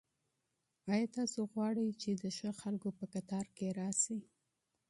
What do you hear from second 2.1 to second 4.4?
د ښه خلکو په لیست کي راسئ؟